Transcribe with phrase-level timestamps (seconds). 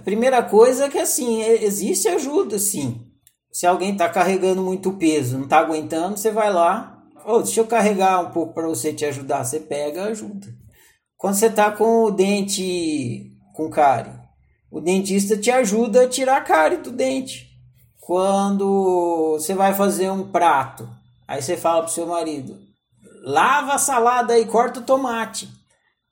[0.00, 3.06] A primeira coisa é que assim, existe ajuda, sim.
[3.52, 7.66] Se alguém está carregando muito peso, não está aguentando, você vai lá, oh, deixa eu
[7.66, 9.44] carregar um pouco para você te ajudar.
[9.44, 10.46] Você pega, ajuda.
[11.18, 14.18] Quando você está com o dente com cárie,
[14.70, 17.50] o dentista te ajuda a tirar a cárie do dente.
[18.00, 20.88] Quando você vai fazer um prato,
[21.28, 22.58] aí você fala pro seu marido:
[23.22, 25.46] lava a salada e corta o tomate.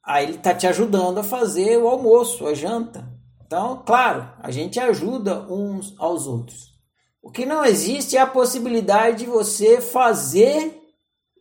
[0.05, 3.08] Aí ele tá te ajudando a fazer o almoço, a janta.
[3.49, 6.75] Então, claro, a gente ajuda uns aos outros.
[7.23, 10.79] O que não existe é a possibilidade de você fazer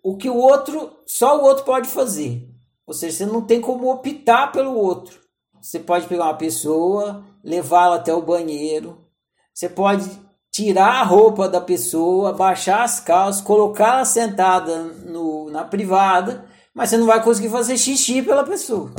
[0.02, 2.48] o que o outro, só o outro pode fazer.
[2.86, 5.20] Ou seja, você não tem como optar pelo outro.
[5.62, 9.06] Você pode pegar uma pessoa, levá-la até o banheiro.
[9.54, 10.10] Você pode
[10.50, 16.96] tirar a roupa da pessoa, baixar as calças, colocá-la sentada no, na privada, mas você
[16.96, 18.94] não vai conseguir fazer xixi pela pessoa.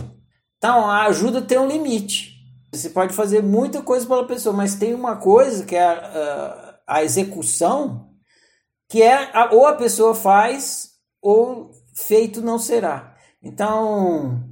[0.58, 2.37] Então, a ajuda tem um limite.
[2.72, 7.04] Você pode fazer muita coisa pela pessoa, mas tem uma coisa que é a, a,
[7.04, 8.10] execução,
[8.88, 10.90] que é a, ou a pessoa faz
[11.22, 13.14] ou feito não será.
[13.42, 14.44] Então,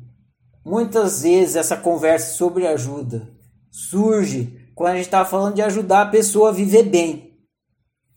[0.64, 3.36] muitas vezes essa conversa sobre ajuda
[3.70, 7.34] surge quando a gente está falando de ajudar a pessoa a viver bem.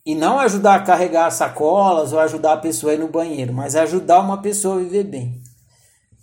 [0.06, 3.76] E não ajudar a carregar sacolas ou ajudar a pessoa a ir no banheiro, mas
[3.76, 5.42] ajudar uma pessoa a viver bem.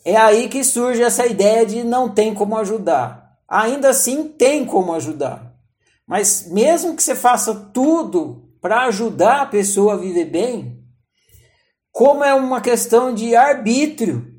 [0.04, 3.25] É aí que surge essa ideia de não tem como ajudar.
[3.48, 5.54] Ainda assim, tem como ajudar.
[6.06, 10.84] Mas mesmo que você faça tudo para ajudar a pessoa a viver bem,
[11.92, 14.34] como é uma questão de arbítrio,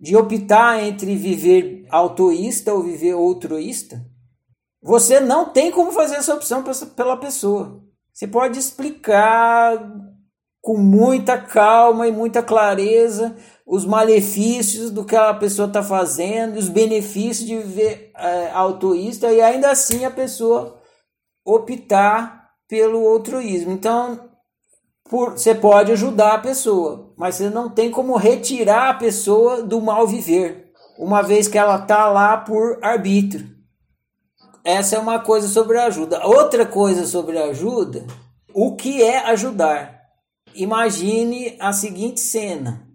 [0.00, 4.04] de optar entre viver autoísta ou viver altruísta,
[4.82, 6.64] você não tem como fazer essa opção
[6.96, 7.84] pela pessoa.
[8.12, 9.78] Você pode explicar
[10.62, 16.68] com muita calma e muita clareza os malefícios do que a pessoa está fazendo, os
[16.68, 20.80] benefícios de viver é, autoísta e ainda assim a pessoa
[21.44, 23.72] optar pelo altruísmo.
[23.72, 24.28] Então,
[25.08, 29.80] por, você pode ajudar a pessoa, mas você não tem como retirar a pessoa do
[29.80, 33.48] mal viver, uma vez que ela está lá por arbítrio.
[34.64, 36.24] Essa é uma coisa sobre ajuda.
[36.24, 38.06] Outra coisa sobre ajuda,
[38.54, 40.01] o que é ajudar?
[40.54, 42.86] Imagine a seguinte cena.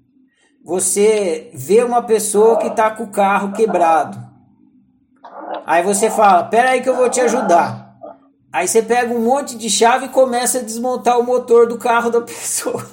[0.64, 4.18] Você vê uma pessoa que está com o carro quebrado.
[5.66, 7.98] Aí você fala: Pera aí que eu vou te ajudar.
[8.52, 12.10] Aí você pega um monte de chave e começa a desmontar o motor do carro
[12.10, 12.86] da pessoa.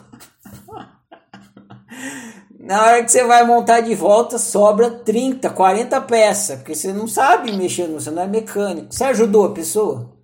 [2.58, 7.06] Na hora que você vai montar de volta, sobra 30, 40 peças, porque você não
[7.06, 8.92] sabe mexer, você não é mecânico.
[8.92, 10.14] Você ajudou a pessoa?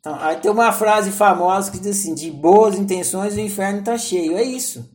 [0.00, 3.96] Então, aí tem uma frase famosa que diz assim: de boas intenções o inferno está
[3.96, 4.36] cheio.
[4.36, 4.90] É isso.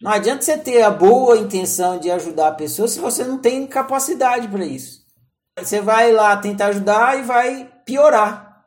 [0.00, 3.66] Não adianta você ter a boa intenção de ajudar a pessoa se você não tem
[3.66, 5.00] capacidade para isso.
[5.58, 8.66] Você vai lá tentar ajudar e vai piorar.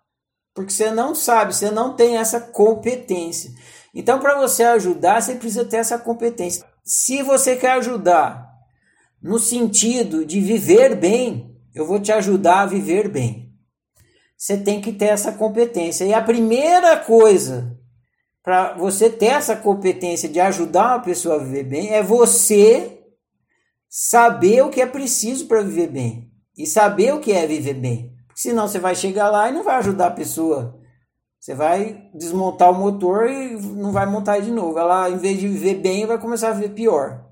[0.56, 3.52] Porque você não sabe, você não tem essa competência.
[3.94, 6.66] Então, para você ajudar, você precisa ter essa competência.
[6.84, 8.50] Se você quer ajudar
[9.22, 13.45] no sentido de viver bem, eu vou te ajudar a viver bem.
[14.38, 16.06] Você tem que ter essa competência.
[16.06, 17.78] E a primeira coisa
[18.44, 23.00] para você ter essa competência de ajudar uma pessoa a viver bem é você
[23.90, 28.14] saber o que é preciso para viver bem e saber o que é viver bem.
[28.36, 30.80] Senão você vai chegar lá e não vai ajudar a pessoa.
[31.40, 34.78] Você vai desmontar o motor e não vai montar de novo.
[34.78, 37.26] Ela, em vez de viver bem, vai começar a viver pior.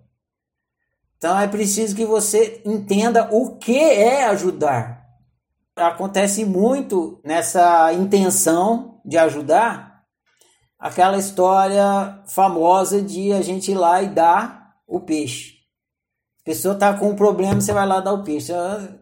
[1.18, 5.03] Então é preciso que você entenda o que é ajudar.
[5.76, 10.04] Acontece muito nessa intenção de ajudar
[10.80, 15.54] aquela história famosa de a gente ir lá e dar o peixe.
[16.42, 18.52] A pessoa tá com um problema, você vai lá dar o peixe,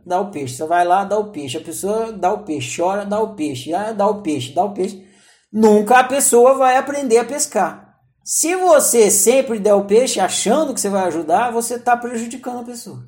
[0.05, 3.03] dá o peixe, você vai lá dar o peixe, a pessoa dá o peixe, chora,
[3.03, 5.07] dá o peixe, ah, dá o peixe, dá o peixe.
[5.51, 7.97] Nunca a pessoa vai aprender a pescar.
[8.23, 12.63] Se você sempre der o peixe achando que você vai ajudar, você está prejudicando a
[12.63, 13.03] pessoa.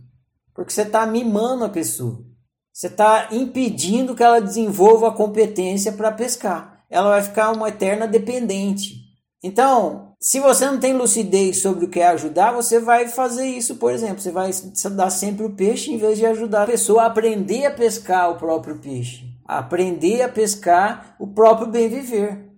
[0.53, 2.32] Porque você está mimando a pessoa.
[2.73, 6.83] Você está impedindo que ela desenvolva a competência para pescar.
[6.89, 8.95] Ela vai ficar uma eterna dependente.
[9.43, 13.75] Então, se você não tem lucidez sobre o que é ajudar, você vai fazer isso,
[13.75, 14.21] por exemplo.
[14.21, 14.49] Você vai
[14.95, 18.37] dar sempre o peixe em vez de ajudar a pessoa a aprender a pescar o
[18.37, 19.23] próprio peixe.
[19.45, 22.52] aprender a pescar o próprio bem viver.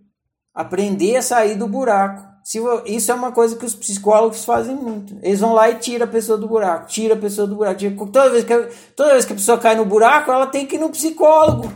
[0.55, 2.25] Aprender a sair do buraco.
[2.85, 5.17] Isso é uma coisa que os psicólogos fazem muito.
[5.21, 6.87] Eles vão lá e tiram a pessoa do buraco.
[6.87, 7.79] Tira a pessoa do buraco.
[7.79, 7.95] Tira...
[7.97, 10.79] Toda, vez que, toda vez que a pessoa cai no buraco, ela tem que ir
[10.79, 11.71] no psicólogo.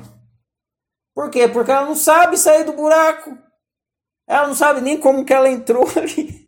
[1.13, 1.47] Por quê?
[1.47, 3.37] Porque ela não sabe sair do buraco.
[4.27, 6.47] Ela não sabe nem como que ela entrou ali.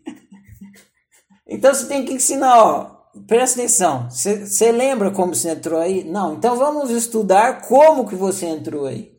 [1.48, 2.84] Então você tem que ensinar, ó.
[3.28, 6.02] presta atenção, você lembra como você entrou aí?
[6.06, 9.12] Não, então vamos estudar como que você entrou aí.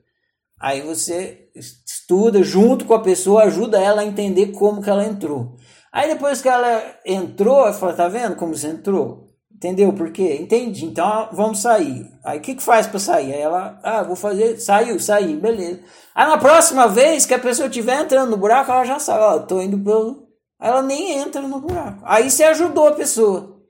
[0.58, 5.56] Aí você estuda junto com a pessoa, ajuda ela a entender como que ela entrou.
[5.92, 9.32] Aí depois que ela entrou, ela fala, tá vendo como você entrou?
[9.54, 10.38] Entendeu por quê?
[10.40, 10.86] Entendi.
[10.86, 12.10] Então vamos sair.
[12.24, 13.32] Aí o que, que faz para sair?
[13.32, 15.80] Aí ela, ah, vou fazer, saiu, saí, beleza.
[16.14, 19.38] Aí na próxima vez que a pessoa estiver entrando no buraco, ela já sabe, ó,
[19.38, 20.26] tô indo pelo.
[20.60, 22.02] Ela nem entra no buraco.
[22.04, 23.60] Aí você ajudou a pessoa.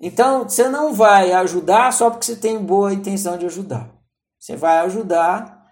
[0.00, 3.90] Então você não vai ajudar só porque você tem boa intenção de ajudar.
[4.38, 5.63] Você vai ajudar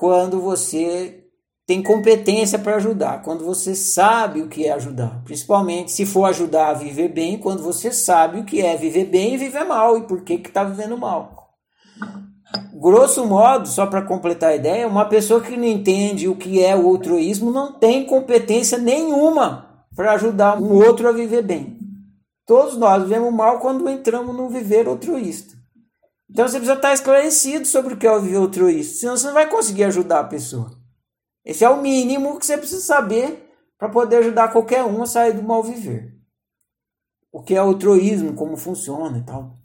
[0.00, 1.26] quando você
[1.66, 5.20] tem competência para ajudar, quando você sabe o que é ajudar.
[5.24, 9.34] Principalmente se for ajudar a viver bem, quando você sabe o que é viver bem
[9.34, 11.50] e viver mal e por que está vivendo mal.
[12.72, 16.74] Grosso modo, só para completar a ideia, uma pessoa que não entende o que é
[16.74, 21.76] o altruísmo não tem competência nenhuma para ajudar um outro a viver bem.
[22.46, 25.59] Todos nós vivemos mal quando entramos no viver altruísta.
[26.30, 29.50] Então você precisa estar esclarecido sobre o que é o altruísta, senão você não vai
[29.50, 30.70] conseguir ajudar a pessoa.
[31.44, 35.32] Esse é o mínimo que você precisa saber para poder ajudar qualquer um a sair
[35.32, 36.14] do mal viver.
[37.32, 39.58] O que é altruísmo, como funciona e tal.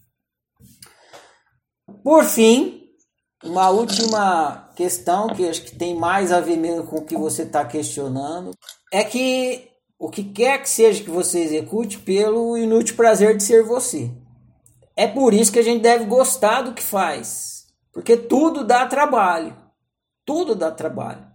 [2.03, 2.89] Por fim,
[3.43, 7.43] uma última questão que acho que tem mais a ver mesmo com o que você
[7.43, 8.51] está questionando
[8.91, 9.69] é que
[9.99, 14.11] o que quer que seja que você execute pelo inútil prazer de ser você.
[14.95, 17.65] É por isso que a gente deve gostar do que faz.
[17.91, 19.55] Porque tudo dá trabalho.
[20.25, 21.25] Tudo dá trabalho.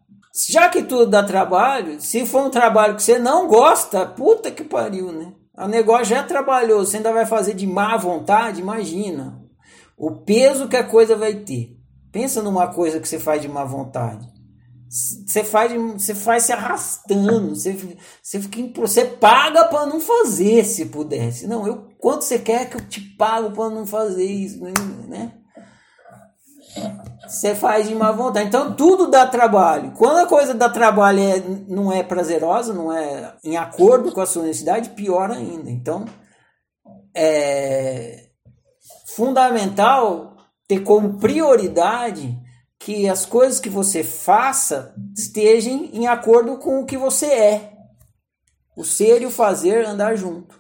[0.49, 4.63] Já que tudo dá trabalho, se for um trabalho que você não gosta, puta que
[4.63, 5.33] pariu, né?
[5.57, 9.43] O negócio já trabalhou, você ainda vai fazer de má vontade, imagina.
[9.97, 11.77] O peso que a coisa vai ter.
[12.13, 14.27] Pensa numa coisa que você faz de má vontade.
[14.89, 17.77] Você faz, você faz se arrastando, você,
[18.23, 21.47] você, fica, você paga para não fazer se pudesse.
[21.47, 25.33] Não, eu quanto você quer que eu te pago para não fazer isso, né?
[27.27, 28.49] Você faz de má vontade.
[28.49, 29.93] Então tudo dá trabalho.
[29.93, 34.27] Quando a coisa dá trabalho é, não é prazerosa, não é em acordo com a
[34.27, 35.71] sua necessidade, pior ainda.
[35.71, 36.05] Então
[37.15, 38.29] é
[39.07, 40.37] fundamental
[40.67, 42.39] ter como prioridade
[42.79, 47.73] que as coisas que você faça estejam em acordo com o que você é.
[48.77, 50.60] O ser e o fazer andar junto.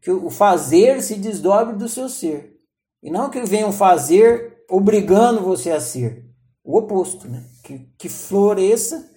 [0.00, 2.56] Que o fazer se desdobre do seu ser.
[3.02, 6.24] E não que venha um fazer obrigando você a ser.
[6.64, 7.44] O oposto, né?
[7.64, 9.10] Que, que floresça,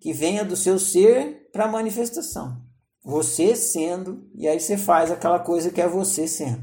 [0.00, 2.62] que venha do seu ser para manifestação.
[3.04, 6.62] Você sendo, e aí você faz aquela coisa que é você sendo.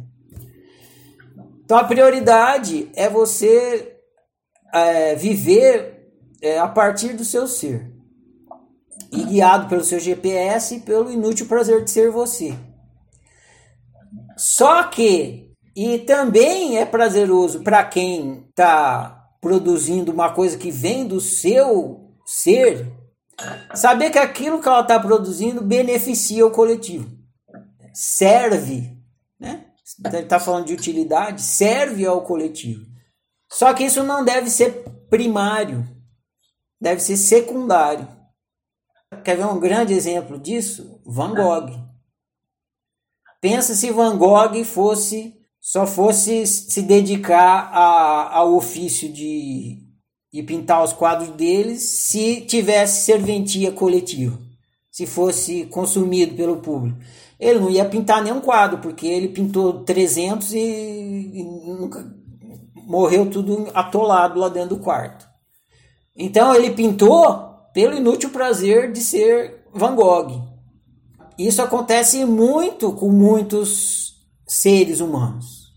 [1.63, 3.97] Então a prioridade é você
[4.73, 7.91] é, viver é, a partir do seu ser
[9.11, 12.57] e guiado pelo seu GPS e pelo inútil prazer de ser você.
[14.41, 21.21] Só que, e também é prazeroso para quem está produzindo uma coisa que vem do
[21.21, 22.91] seu ser,
[23.75, 27.07] saber que aquilo que ela está produzindo beneficia o coletivo,
[27.93, 28.97] serve,
[29.39, 29.67] né?
[30.11, 32.83] Está falando de utilidade, serve ao coletivo.
[33.47, 35.87] Só que isso não deve ser primário,
[36.81, 38.07] deve ser secundário.
[39.23, 40.99] Quer ver um grande exemplo disso?
[41.05, 41.90] Van Gogh.
[43.41, 49.77] Pensa se Van Gogh fosse só fosse se dedicar a, ao ofício de,
[50.33, 54.39] de pintar os quadros deles se tivesse serventia coletiva,
[54.89, 56.97] se fosse consumido pelo público.
[57.39, 62.11] Ele não ia pintar nenhum quadro, porque ele pintou 300 e, e nunca
[62.87, 65.27] morreu tudo atolado lá dentro do quarto.
[66.15, 70.50] Então ele pintou pelo inútil prazer de ser Van Gogh.
[71.47, 74.15] Isso acontece muito com muitos
[74.47, 75.71] seres humanos.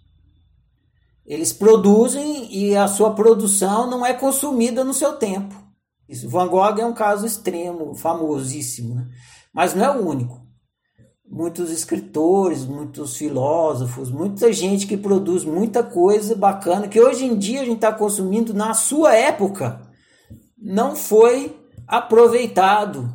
[1.26, 5.54] Eles produzem e a sua produção não é consumida no seu tempo.
[6.08, 9.08] Isso, Van Gogh é um caso extremo, famosíssimo, né?
[9.52, 10.44] mas não é o único
[11.34, 17.62] muitos escritores, muitos filósofos, muita gente que produz muita coisa bacana que hoje em dia
[17.62, 19.80] a gente está consumindo na sua época
[20.56, 23.12] não foi aproveitado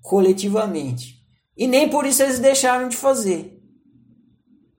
[0.00, 1.15] coletivamente.
[1.56, 3.60] E nem por isso eles deixaram de fazer.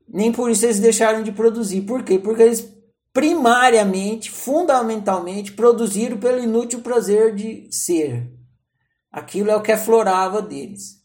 [0.07, 1.81] Nem por isso eles deixaram de produzir.
[1.81, 2.19] Por quê?
[2.19, 2.77] Porque eles
[3.12, 8.31] primariamente, fundamentalmente, produziram pelo inútil prazer de ser.
[9.12, 10.98] Aquilo é o que aflorava deles.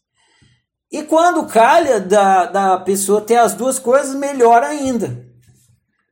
[0.91, 5.27] E quando calha da, da pessoa ter as duas coisas, melhor ainda.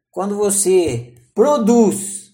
[0.10, 2.32] Quando você produz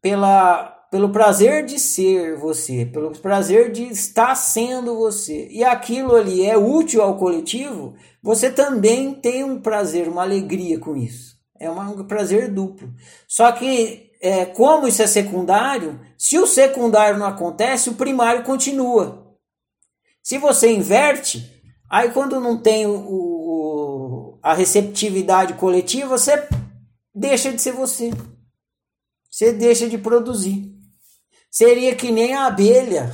[0.00, 6.44] pela pelo prazer de ser você, pelo prazer de estar sendo você, e aquilo ali
[6.44, 11.34] é útil ao coletivo, você também tem um prazer, uma alegria com isso.
[11.58, 12.92] É um prazer duplo.
[13.26, 19.34] Só que, é, como isso é secundário, se o secundário não acontece, o primário continua.
[20.22, 21.50] Se você inverte,
[21.88, 26.46] aí quando não tem o, o, a receptividade coletiva, você
[27.14, 28.10] deixa de ser você.
[29.30, 30.81] Você deixa de produzir.
[31.52, 33.12] Seria que nem a abelha.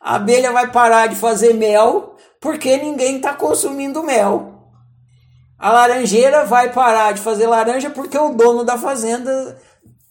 [0.00, 4.60] a abelha vai parar de fazer mel porque ninguém está consumindo mel.
[5.58, 9.60] A laranjeira vai parar de fazer laranja porque o dono da fazenda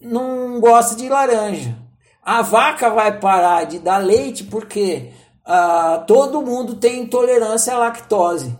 [0.01, 1.73] não gosta de laranja.
[2.21, 5.13] A vaca vai parar de dar leite porque
[5.47, 8.59] uh, todo mundo tem intolerância à lactose.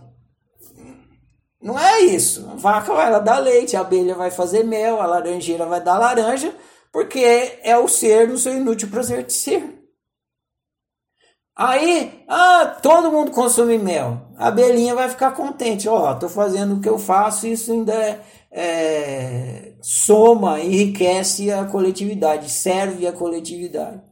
[1.62, 2.48] Não é isso.
[2.50, 6.54] A vaca vai dar leite, a abelha vai fazer mel, a laranjeira vai dar laranja,
[6.92, 7.20] porque
[7.62, 9.80] é o ser no seu inútil prazer de ser.
[11.56, 14.30] Aí, ah, todo mundo consome mel.
[14.38, 15.88] A abelhinha vai ficar contente.
[15.88, 21.66] Ó, oh, tô fazendo o que eu faço, isso ainda é, é, soma, enriquece a
[21.66, 24.02] coletividade, serve a coletividade.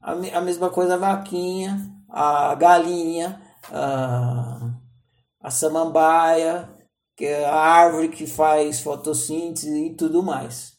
[0.00, 1.78] A, a mesma coisa a vaquinha,
[2.08, 4.70] a galinha, a,
[5.40, 6.68] a samambaia,
[7.16, 10.73] que é a árvore que faz fotossíntese e tudo mais.